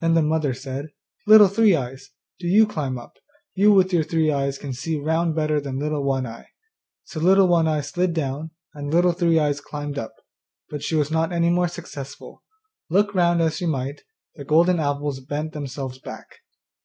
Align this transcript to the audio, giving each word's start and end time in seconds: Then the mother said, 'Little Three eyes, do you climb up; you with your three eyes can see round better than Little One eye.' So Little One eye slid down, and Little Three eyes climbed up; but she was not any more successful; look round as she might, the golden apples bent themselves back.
Then 0.00 0.14
the 0.14 0.22
mother 0.22 0.54
said, 0.54 0.90
'Little 1.26 1.48
Three 1.48 1.74
eyes, 1.74 2.10
do 2.38 2.46
you 2.46 2.64
climb 2.64 2.96
up; 2.96 3.16
you 3.56 3.72
with 3.72 3.92
your 3.92 4.04
three 4.04 4.30
eyes 4.30 4.56
can 4.56 4.72
see 4.72 4.96
round 5.00 5.34
better 5.34 5.60
than 5.60 5.80
Little 5.80 6.04
One 6.04 6.26
eye.' 6.28 6.46
So 7.02 7.18
Little 7.18 7.48
One 7.48 7.66
eye 7.66 7.80
slid 7.80 8.12
down, 8.14 8.52
and 8.72 8.94
Little 8.94 9.10
Three 9.10 9.36
eyes 9.40 9.60
climbed 9.60 9.98
up; 9.98 10.14
but 10.70 10.84
she 10.84 10.94
was 10.94 11.10
not 11.10 11.32
any 11.32 11.50
more 11.50 11.66
successful; 11.66 12.44
look 12.88 13.12
round 13.16 13.42
as 13.42 13.56
she 13.56 13.66
might, 13.66 14.02
the 14.36 14.44
golden 14.44 14.78
apples 14.78 15.18
bent 15.18 15.54
themselves 15.54 15.98
back. 15.98 16.28